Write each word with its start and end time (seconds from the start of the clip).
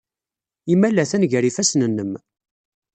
Imal 0.73 0.97
atan 1.03 1.23
gar 1.31 1.43
yifassen-nnem. 1.45 2.11